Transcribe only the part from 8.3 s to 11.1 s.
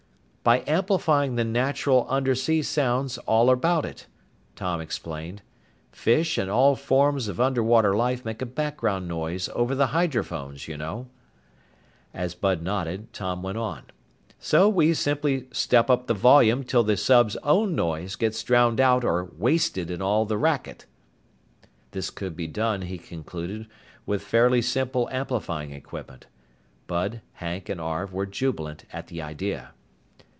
a background noise over the hydrophones, you know."